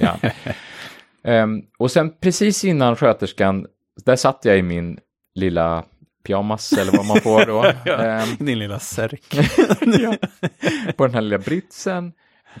[0.00, 0.16] ja.
[1.24, 3.66] Ehm, och sen precis innan sköterskan,
[4.04, 4.98] där satt jag i min
[5.34, 5.84] lilla
[6.22, 7.62] pyjamas eller vad man får då.
[7.92, 9.24] Ehm, Din lilla särk.
[10.00, 10.16] ja,
[10.96, 12.12] på den här lilla britsen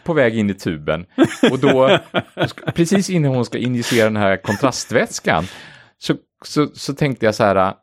[0.04, 1.06] på väg in i tuben.
[1.50, 1.98] Och då,
[2.74, 5.44] precis innan hon ska injicera den här kontrastvätskan,
[5.98, 7.74] så, så, så tänkte jag så här,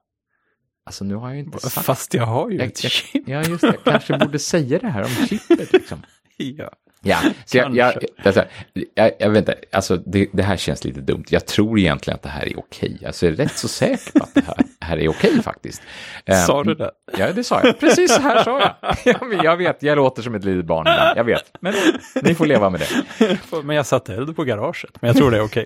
[0.85, 3.23] alltså nu har jag ju inte sagt Fast jag har ju jag, ett jag, chip.
[3.27, 3.67] ja, just det.
[3.67, 5.73] Jag kanske borde säga det här om chippet.
[5.73, 6.01] Liksom.
[6.57, 6.69] Ja.
[7.01, 8.43] Ja, så jag, jag, alltså,
[8.95, 11.23] jag, jag vet inte, alltså det, det här känns lite dumt.
[11.29, 12.99] Jag tror egentligen att det här är okej.
[13.05, 15.81] Alltså jag är rätt så säker på att det här, här är okej faktiskt.
[16.25, 16.91] Ehm, Sa du det?
[17.17, 17.79] Ja, det sa jag.
[17.79, 18.95] Precis så här sa jag.
[19.05, 19.29] jag.
[19.29, 21.17] vet- Jag vet, jag låter som ett litet barn ibland.
[21.17, 21.73] Jag vet, men
[22.23, 22.79] ni får leva med
[23.19, 23.37] det.
[23.63, 25.01] Men jag satte eld på garaget.
[25.01, 25.65] Men jag tror det är okej.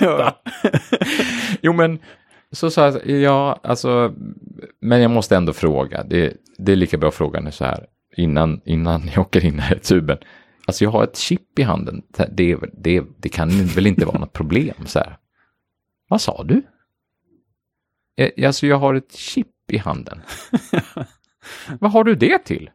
[0.00, 0.42] ja.
[1.62, 1.98] Jo, men
[2.54, 4.14] så sa jag, ja, alltså,
[4.80, 6.04] men jag måste ändå fråga.
[6.04, 7.86] Det, det är lika bra att fråga nu så här,
[8.16, 10.18] innan, innan jag åker in här i tuben.
[10.66, 12.02] Alltså jag har ett chip i handen.
[12.30, 15.18] Det, det, det kan väl inte vara något problem så här.
[16.08, 16.62] Vad sa du?
[18.16, 20.20] Eh, Alltså jag har ett chip i handen.
[21.80, 22.70] Vad har du det till?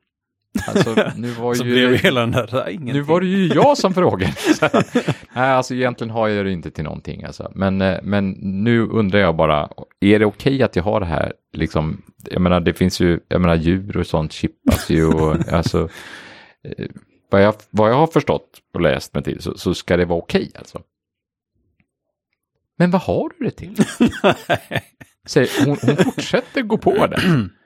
[0.67, 1.71] Alltså, nu var Så ju...
[1.71, 2.33] blev hela den
[2.69, 2.93] ingenting.
[2.93, 4.33] Nu var det ju jag som frågade.
[4.61, 4.83] Här,
[5.35, 7.23] Nej, alltså egentligen har jag det inte till någonting.
[7.23, 7.51] Alltså.
[7.55, 9.69] Men, eh, men nu undrar jag bara,
[9.99, 11.33] är det okej att jag har det här?
[11.53, 15.05] Liksom, jag menar, det finns ju, jag menar, djur och sånt chippas ju.
[15.05, 15.89] Och, alltså,
[16.63, 16.85] eh,
[17.29, 20.19] vad, jag, vad jag har förstått och läst mig till så, så ska det vara
[20.19, 20.81] okej alltså.
[22.77, 23.75] Men vad har du det till?
[25.27, 27.21] Säger, hon, hon fortsätter gå på det.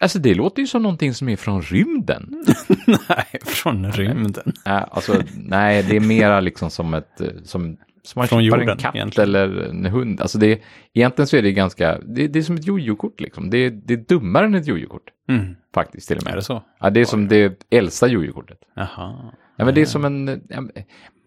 [0.00, 2.44] Alltså det låter ju som någonting som är från rymden.
[3.08, 4.52] Nej, från rymden.
[4.66, 8.68] Nej, alltså, nej, det är mera liksom som ett, eh, som, som man Från jorden,
[8.68, 9.28] en katt egentligen.
[9.28, 10.20] eller en hund.
[10.20, 10.60] Alltså det,
[10.94, 13.50] egentligen så är det ganska, det, det är som ett jojo-kort liksom.
[13.50, 15.56] Det, det är dummare än ett jojo-kort Mm.
[15.74, 16.32] faktiskt till och med.
[16.32, 16.62] Är det så?
[16.80, 18.58] Ja, det är som det äldsta jojo-kortet.
[18.76, 19.32] Jaha.
[19.56, 20.24] Ja, men det är som en,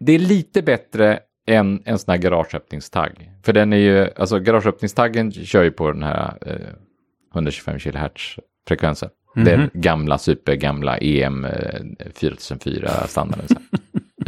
[0.00, 3.30] det är lite bättre än en sån här garageöppningstagg.
[3.44, 6.56] För den är ju, alltså garageöppningstaggen kör ju på den här eh,
[7.34, 9.08] 125 kHz frekvensen.
[9.36, 9.44] Mhm.
[9.44, 11.52] Den gamla, supergamla EM eh,
[12.14, 13.48] 4004 standarden.
[13.48, 13.54] Så.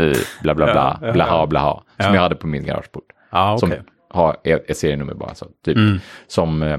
[0.03, 1.47] Eh, bla bla bla, Ja, ja, blaha ja.
[1.47, 1.75] blaha.
[1.75, 2.15] Som Ja.
[2.15, 3.05] jag hade på min garageport.
[3.33, 3.61] Ja, okej.
[3.79, 5.35] Som har ett, ett serienummer bara.
[5.35, 5.77] Så, typ.
[5.77, 5.99] Mm.
[6.27, 6.79] Som eh,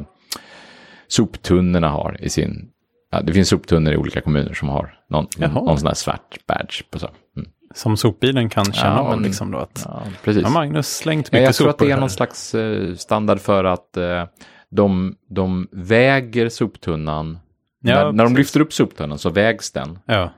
[1.07, 2.69] soptunnorna har i sin...
[3.11, 5.49] Ja, det finns soptunnor i olika kommuner som har någon, Jaha.
[5.51, 7.09] någon sån här svart badge på så.
[7.37, 7.49] Mm.
[7.75, 10.43] Som sopbilen kan känna Ja, men- liksom då att Ja, precis.
[10.43, 11.99] ja, Magnus slängt Ja, mycket jag tror att det är här.
[11.99, 14.23] någon slags eh, standard för att eh,
[14.69, 17.39] de, de väger soptunnan.
[17.83, 19.99] Ja, när, när de lyfter upp soptunnan så vägs den.
[20.05, 20.29] Ja,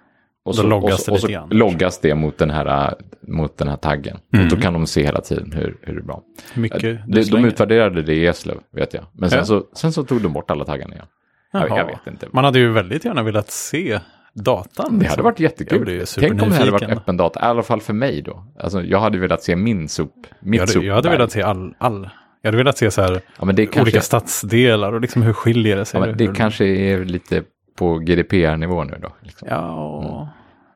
[0.45, 1.49] Och så, loggas och så, det och så lite grann.
[1.49, 2.93] loggas det mot den här, eh,
[3.27, 4.17] mot den här taggen.
[4.33, 4.45] Mm.
[4.45, 6.21] Och då kan de se hela tiden hur, hur det är bra.
[6.53, 9.03] mycket du De, de utvärderade det i Eslöv, vet jag.
[9.13, 9.45] Men sen, Ja.
[9.45, 11.05] så, sen så tog de bort alla taggarna igen.
[11.51, 12.27] Jag, jag vet inte.
[12.31, 13.99] Man hade ju väldigt gärna velat se
[14.33, 14.85] datan.
[14.85, 15.23] Det hade liksom.
[15.23, 16.05] varit jättekul.
[16.19, 18.43] Tänk om det hade varit öppen data, i alla fall för mig då.
[18.59, 21.73] Alltså, jag hade velat se min sop, mitt Jag hade, jag hade velat se all,
[21.77, 22.09] all.
[22.41, 25.85] Jag hade velat se så här Ja, kanske, olika stadsdelar och liksom hur skiljer det
[25.85, 25.99] sig.
[25.99, 27.43] ja, men det Hur- kanske är lite
[27.77, 29.15] på GDPR-nivå nu då.
[29.21, 29.47] Liksom.
[29.51, 30.27] Ja, Mm.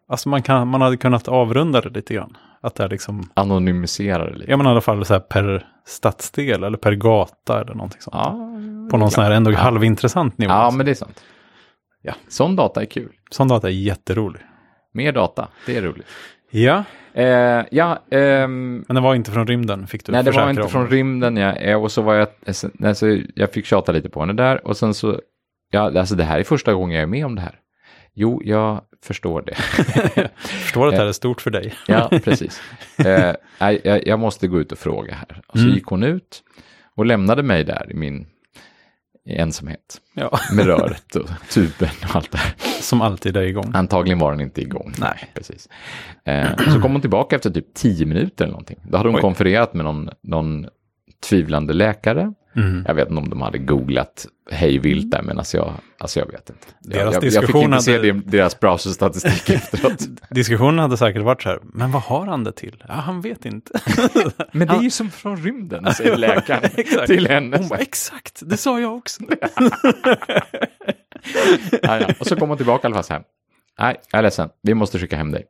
[0.08, 2.38] alltså man, kan, man hade kunnat avrunda det lite grann.
[2.62, 4.52] Att det är liksom, Anonymisera det lite.
[4.52, 8.16] ja men i alla fall så här per stadsdel eller per gata eller någonting sånt.
[8.16, 8.30] Ja,
[8.92, 9.58] På någon sån här ändå Ja.
[9.58, 10.52] halvintressant nivå.
[10.54, 11.24] ja, men det är sant.
[12.02, 12.14] Ja.
[12.28, 13.10] Sån data är kul.
[13.30, 14.42] Sån data är jätterolig.
[14.94, 16.06] Mer data, det är roligt.
[16.54, 16.84] Ja,
[17.16, 20.62] Eh, ja, ehm, men det var inte från rymden fick du nej, det var inte
[20.62, 20.70] om.
[20.70, 21.38] från rymden.
[21.38, 22.28] Ja, eh, och så var jag,
[22.82, 24.68] alltså, jag fick tjata lite på henne där.
[24.68, 25.20] Och sen så,
[25.72, 27.60] ja, alltså det här är första gången jag är med om det här.
[28.14, 29.56] Jo, jag förstår det.
[30.36, 31.74] Förstår att det här är stort för dig.
[31.88, 32.62] Ja, precis.
[33.06, 33.36] Eh,
[33.84, 35.42] jag, jag måste gå ut och fråga här.
[35.48, 35.76] Och så Mm.
[35.76, 36.44] gick hon ut
[36.96, 38.26] och lämnade mig där i min
[39.30, 40.02] ensamhet.
[40.14, 42.54] Ja, Med röret och tuben och allt det här.
[42.84, 43.72] Som alltid är igång.
[43.76, 44.94] Antagligen var den inte igång.
[45.00, 45.32] Nej.
[45.34, 45.70] Precis.
[46.26, 48.78] Eh, så kom hon tillbaka efter typ tio minuter eller någonting.
[48.84, 49.22] Då hade hon Oj.
[49.22, 50.66] konfererat med någon, någon
[51.30, 52.34] tvivlande läkare.
[52.56, 52.86] Mm.
[52.88, 56.26] Jag vet inte om de hade googlat hej vilt där, men alltså jag, alltså jag
[56.32, 56.68] vet inte.
[56.80, 60.08] Deras jag, jag, jag fick inte se hade- det, deras browserstatistik efteråt.
[60.30, 62.84] Diskussionen hade säkert varit så här, men vad har han det till?
[62.88, 63.80] Ja, han vet inte.
[64.52, 66.70] Men det är ju som från rymden, säger läkaren
[67.08, 67.58] till henne.
[67.58, 69.24] Hon bara, exakt, det sa jag också.
[71.82, 72.08] Ja, ja.
[72.20, 73.24] Och så kom hon tillbaka i alla fall så här.
[73.80, 74.50] Nej, jag är ledsen.
[74.62, 75.46] Vi måste skicka hem dig.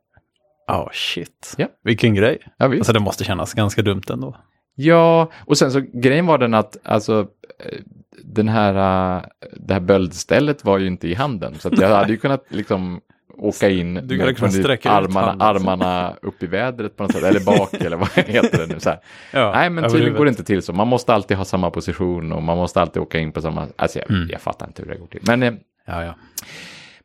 [0.68, 1.54] Ja, shit.
[1.58, 1.68] Ja.
[1.84, 2.38] Vilken grej.
[2.58, 2.80] Ja, visst.
[2.80, 4.38] Alltså det måste kännas ganska dumt ändå.
[4.76, 7.28] Ja, och sen så grejen var den att alltså
[7.60, 7.80] eh,
[8.24, 8.76] den här,
[9.16, 9.24] eh,
[9.58, 11.56] det här böldstället var ju inte i handen.
[11.60, 13.02] Så att jag hade ju kunnat liksom
[13.38, 15.48] åka in Du med sträcka ut armarna, handen.
[15.48, 18.80] armarna upp i vädret på något sätt, eller bak eller vad heter det nu.
[18.80, 18.93] Så.
[19.32, 20.74] Ja, Nej, men tydligen går det inte till så.
[20.74, 23.67] Man måste alltid ha samma position och man måste alltid åka in på samma...
[23.76, 24.30] Alltså jag, Mm.
[24.32, 25.22] jag fattar inte hur det går till.
[25.28, 25.54] Men, eh,
[25.86, 26.15] Ja, ja.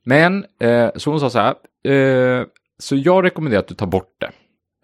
[0.04, 1.54] men eh, så hon sa så här,
[1.94, 2.44] eh,
[2.78, 4.30] så jag rekommenderar att du tar bort det.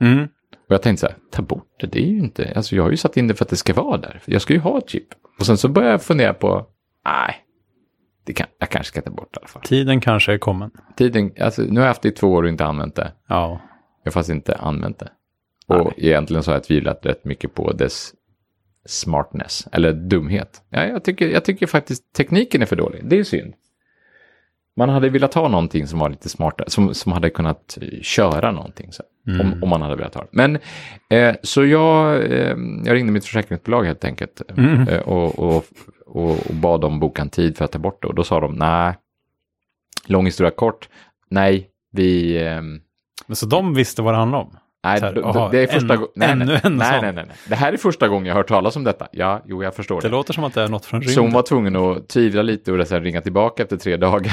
[0.06, 0.22] Mm.
[0.68, 2.90] Och jag tänkte så här, ta bort det, det är ju inte, alltså jag har
[2.90, 4.20] ju satt in det för att det ska vara där.
[4.24, 5.06] Jag ska ju ha ett chip.
[5.38, 6.66] Och sen så började jag fundera på,
[7.04, 7.36] nej,
[8.24, 9.62] det kan, jag kanske ska ta bort det i alla fall.
[9.62, 10.70] Tiden kanske är kommen.
[10.96, 13.12] Tiden, alltså nu har jag haft det i två år och inte använt det.
[13.28, 13.60] Ja,
[14.02, 15.08] Jag har faktiskt inte använt det.
[15.66, 18.12] Och egentligen så har jag tvivlat rätt mycket på dess
[18.86, 20.62] smartness, eller dumhet.
[20.70, 23.54] Ja, jag, tycker, jag tycker faktiskt tekniken är för dålig, det är synd.
[24.76, 28.50] Man hade velat ha någonting som var lite smartare, som, som hade kunnat eh, köra
[28.52, 28.92] någonting.
[28.92, 29.02] Så,
[29.40, 30.28] om, om man hade velat ha det.
[30.30, 30.58] Men
[31.10, 34.88] eh, så jag, eh, jag ringde mitt försäkringsbolag helt enkelt Mm.
[34.88, 35.64] eh, och, och,
[36.06, 38.08] och, och bad dem boka en tid för att ta bort det.
[38.08, 38.94] Och då sa de, nej,
[40.06, 40.88] lång historia kort,
[41.30, 42.38] nej, vi...
[42.46, 42.80] ehm,
[43.26, 44.56] men så de visste vad det handlade om?
[44.84, 46.10] Nej, här, aha, det är första gången.
[46.16, 47.26] Nej, nej, nej, nej, nej, nej.
[47.48, 49.08] Det här är första gången jag har hört talas om detta.
[49.12, 50.12] Ja, jo, jag förstår Det det.
[50.12, 51.32] låter som att det är något från Så hon rymden.
[51.32, 54.32] var tvungen att tvivla lite och sen ringa tillbaka efter tre dagar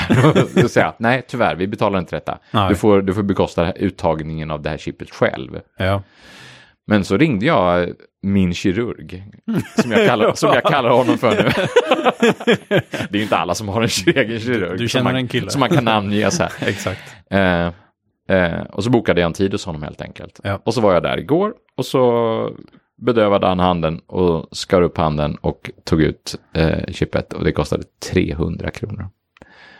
[0.63, 2.37] och säga nej, tyvärr, vi betalar inte detta.
[2.51, 2.69] Nej.
[2.69, 5.59] Du får, du får bekosta uttagningen av det här chippet själv.
[5.77, 6.03] Ja.
[6.91, 7.89] Men så ringde jag
[8.21, 9.23] min kirurg,
[9.75, 11.49] som jag kallar, som jag kallar honom för nu.
[13.09, 14.77] det är ju inte alla som har en egen kirurg.
[14.77, 15.49] Du känner man, en kille.
[15.49, 16.51] Som man kan namnge så här.
[16.67, 17.01] Exakt.
[17.29, 17.65] Eh,
[18.29, 20.39] eh, och så bokade jag en tid hos honom helt enkelt.
[20.43, 20.61] Ja.
[20.63, 22.55] Och så var jag där igår och så
[23.01, 27.83] bedövade han handen och skar upp handen och tog ut eh, chippet och det kostade
[28.11, 29.09] 300 kronor.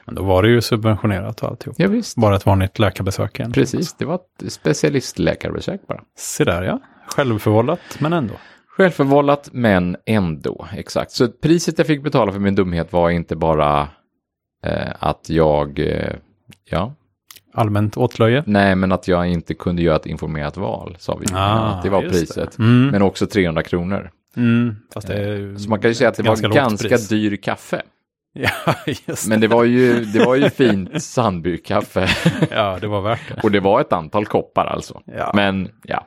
[0.06, 1.76] Men då var det ju subventionerat och alltihop.
[1.80, 2.18] Ja, visst.
[2.18, 3.52] Bara ett vanligt läkarbesök igen.
[3.52, 6.02] Precis, det var ett specialistläkarbesök bara.
[6.18, 6.80] Se där ja.
[7.16, 8.34] Självförvållat, men ändå.
[8.78, 10.68] Självförvållat, men ändå.
[10.74, 11.12] Exakt.
[11.12, 13.82] Så priset jag fick betala för min dumhet var inte bara
[14.66, 16.14] eh, att jag, eh,
[16.70, 16.94] ja,
[17.54, 18.44] allmänt åtlöje.
[18.48, 21.26] Nej, men att jag inte kunde göra ett informerat val, sa vi.
[21.34, 22.58] Ah, det var priset.
[22.58, 22.64] det.
[22.64, 22.88] Mm.
[22.88, 24.12] Men också 300 kronor.
[24.38, 27.08] Mm, är Så man kan ju säga att det ganska var ganska pris.
[27.08, 27.82] dyr kaffe.
[28.34, 28.76] Ja,
[29.08, 32.08] just Men det var ju, det var ju fint Sandby-kaffe.
[32.52, 33.42] Ja, det var värt det.
[33.44, 35.02] Och det var ett antal koppar alltså.
[35.06, 35.32] Ja.
[35.36, 36.06] Men ja,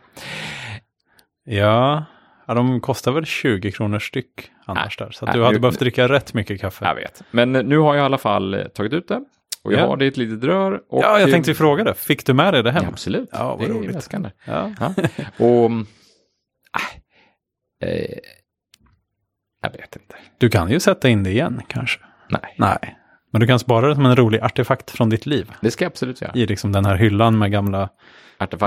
[1.44, 2.04] Ja,
[2.46, 5.10] ja de kostar väl 20 kronor styck annars där.
[5.10, 6.84] Så Nej, du hade nu- behövt dricka rätt mycket kaffe.
[6.84, 7.22] jag vet.
[7.30, 9.24] Men nu har jag i alla fall eh, tagit ut det.
[9.64, 9.86] Och jag Ja.
[9.86, 10.72] har det i ett litet rör.
[10.88, 11.94] Och ja, jag tänkte fråga det.
[11.94, 12.82] Fick du med dig det hem?
[12.82, 13.28] Ja, absolut.
[13.32, 13.96] Ja, vad det är roligt.
[13.96, 14.30] väskande.
[14.44, 14.72] Ja.
[14.80, 14.94] Ja.
[15.46, 15.70] Och...
[17.80, 18.18] Äh, eh,
[19.62, 20.14] jag vet inte.
[20.38, 22.00] Du kan ju sätta in det igen kanske.
[22.28, 22.98] Nej, Nej.
[23.34, 25.50] Men du kan spara det som en rolig artefakt från ditt liv.
[25.60, 26.32] det ska jag absolut göra.
[26.34, 27.88] I liksom den här hyllan med gamla.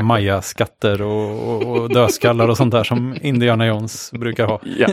[0.03, 4.61] Maya-skatter och, och, och dödskallar och sånt där som Indiana Jones brukar ha.
[4.77, 4.87] Ja?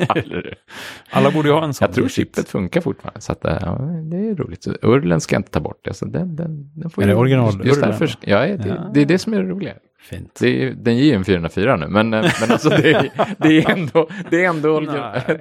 [1.11, 1.87] Alla borde ju ha en sån.
[1.87, 3.21] Jag tror chippet funkar fortfarande.
[3.21, 4.67] Så att, eh, ja, det är roligt.
[4.83, 5.87] Urlen ska jag inte ta bort.
[5.87, 8.91] Alltså, den, den, den får Är det original Just därför, ja, det, Ja.
[8.95, 9.75] det är det som är det roliga.
[10.05, 10.37] Fint.
[10.41, 13.59] Det är, den ger ju en 404 nu, men, eh, men alltså det, är- det
[13.59, 14.81] är ändå, det är ändå,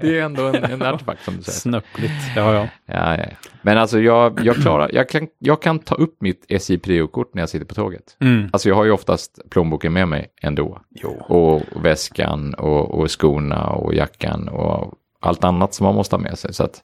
[0.01, 1.59] det är ändå en, en artefakt som du säger.
[1.59, 2.13] Snöpligt.
[2.35, 2.67] Ja, ja.
[2.85, 3.49] Ja, ja, ja.
[3.61, 7.41] Men alltså jag, jag klarar, jag kan, jag kan ta upp mitt SJ Prio-kort när
[7.41, 8.17] jag sitter på tåget.
[8.21, 8.49] Mm.
[8.53, 10.81] Alltså jag har ju oftast plånboken med mig ändå.
[10.89, 11.09] Jo.
[11.27, 16.39] Och, väskan och, och skorna och jackan och allt annat som man måste ha med
[16.39, 16.53] sig.
[16.53, 16.83] Så att,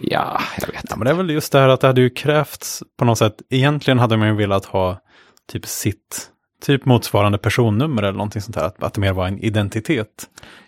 [0.00, 2.10] ja, jag vet Ja, men det är väl just det här att det hade ju
[2.10, 3.34] krävts på något sätt.
[3.50, 4.98] Egentligen hade man ju velat ha
[5.52, 6.28] typ sitt,
[6.62, 8.64] typ motsvarande personnummer eller någonting sånt här.
[8.64, 10.08] Att, att det mer var en identitet.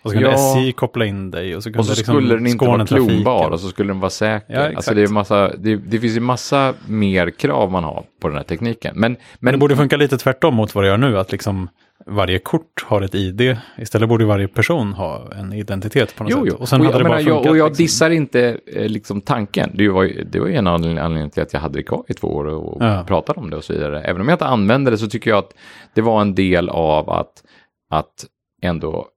[0.01, 0.57] Och så kunde Ja.
[0.57, 3.49] SJ koppla in dig och så kunde Och så liksom skulle den inte vara klonbar
[3.49, 4.53] och så skulle den vara säker.
[4.53, 8.27] Ja, alltså det, är massa, det, det finns ju massa mer krav man har på
[8.27, 8.93] den här tekniken.
[8.95, 11.19] Men, Men men det borde funka lite tvärtom mot vad det gör nu.
[11.19, 11.69] Att liksom
[12.05, 13.57] varje kort har ett ID.
[13.77, 16.47] Istället borde varje person ha en identitet på något Jo, sätt.
[16.51, 16.57] jo.
[16.61, 17.51] Och sen och hade jag, det bara menar, jag, funkat.
[17.51, 17.83] och jag liksom.
[17.83, 19.71] dissar inte eh, liksom tanken.
[19.73, 22.03] Det var, ju, det var ju en av anledningarna till att jag hade det kvar
[22.07, 23.03] i två år och Ja.
[23.07, 24.01] pratade om det och så vidare.
[24.01, 25.53] Även om jag inte använde det så tycker jag att
[25.93, 27.43] det var en del av att,
[27.89, 28.25] att
[28.61, 29.07] ändå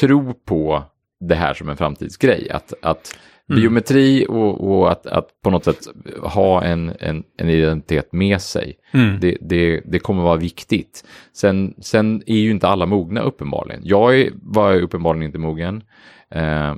[0.00, 0.82] tro på
[1.20, 2.50] det här som en framtidsgrej.
[2.50, 3.18] Att, att
[3.50, 3.62] Mm.
[3.62, 5.78] biometri och, och att, att på något sätt
[6.22, 8.74] ha en, en, en identitet med sig.
[8.92, 9.20] Mm.
[9.20, 11.04] Det, det, det kommer vara viktigt.
[11.32, 13.80] Sen, sen är ju inte alla mogna uppenbarligen.
[13.84, 15.82] Jag är, var uppenbarligen inte mogen.
[16.30, 16.74] Eh,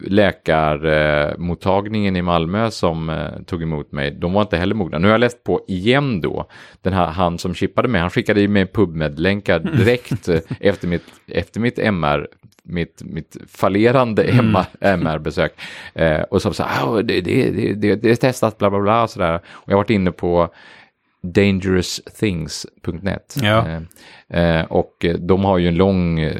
[0.00, 4.98] läkarmottagningen i Malmö som eh, tog emot mig, de var inte heller mogna.
[4.98, 6.46] Nu har jag läst på igen då,
[6.82, 11.04] den här han som chippade mig, han skickade i mig PubMed-länkar direkt eh, efter mitt,
[11.26, 12.28] efter mitt MR,
[12.62, 15.60] mitt, mitt fallerande MR, MR-besök.
[15.94, 19.10] Eh, och så sa ah, det, det, det, det, är testat, bla bla bla, och
[19.10, 19.34] sådär.
[19.34, 20.48] Och jag har varit inne på
[21.22, 23.36] dangerousthings.net.
[23.42, 23.68] Ja.
[23.68, 23.82] Eh,
[24.40, 26.30] eh, och de har ju en lång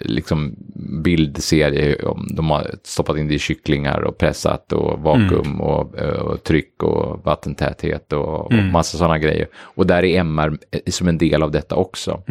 [0.00, 0.56] liksom,
[1.02, 2.02] bildserie.
[2.02, 6.42] Om, de har stoppat in det i kycklingar och pressat och vakuum och, eh, och
[6.44, 9.48] tryck och vattentäthet och, och massa sådana grejer.
[9.56, 10.58] Och där är MR
[10.90, 12.22] som en del av detta också.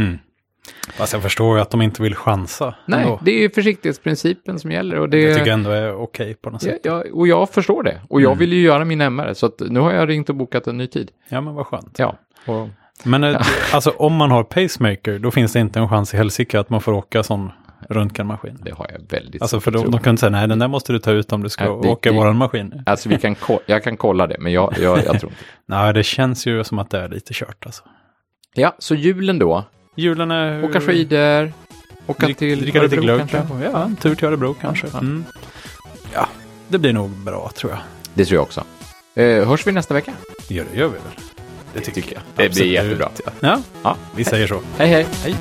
[0.97, 2.75] Fast jag förstår ju att de inte vill chansa.
[2.85, 3.19] Nej, ändå.
[3.25, 4.99] det är ju försiktighetsprincipen som gäller.
[4.99, 6.79] Och det, Jag tycker ändå är okej på något sätt.
[6.83, 8.01] ja, och jag förstår det.
[8.09, 10.67] Och jag vill ju göra min MR, så att nu har jag ringt och bokat
[10.67, 11.11] en ny tid.
[11.29, 11.99] Ja, men vad skönt.
[11.99, 12.69] Ja, och,
[13.03, 13.41] Men eh,
[13.73, 16.81] alltså om man har pacemaker, då finns det inte en chans i helsike att man
[16.81, 17.51] får åka sån
[17.89, 18.59] röntgenmaskin.
[18.63, 20.99] det har jag väldigt Alltså för de, de kan säga nej, den där måste du
[20.99, 22.83] ta ut om du ska Ja, det- åka det- våran maskin.
[22.85, 23.35] Alltså vi kan
[23.65, 26.79] jag kan kolla det, men jag, jag, jag tror inte Nej, det känns ju som
[26.79, 27.83] att det är lite kört alltså.
[28.53, 29.63] Ja, så julen då.
[29.97, 30.63] Julen är...
[30.65, 31.53] Åka skidor,
[32.07, 33.37] åka Drick, till dricka lite Örebro glögg kanske.
[33.37, 33.69] kanske.
[33.71, 34.87] Ja, en tur till Örebro kanske.
[34.93, 34.99] Ja.
[34.99, 35.23] Mm.
[36.13, 36.27] ja,
[36.67, 37.79] det blir nog bra tror jag.
[38.13, 38.63] Det tror jag också.
[39.15, 40.13] Eh, hörs vi nästa vecka?
[40.47, 41.01] Det gör, det gör vi väl.
[41.73, 42.21] Det tycker jag.
[42.35, 43.09] Det blir jättebra.
[43.39, 43.97] Ja, Ja.
[44.15, 44.59] vi säger så.
[44.77, 45.05] Hej hej!
[45.23, 45.35] Hej.